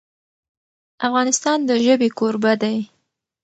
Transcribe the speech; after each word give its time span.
افغانستان 1.07 1.57
د 1.69 1.71
ژبې 1.85 2.09
کوربه 2.17 2.53
دی. 2.61 2.77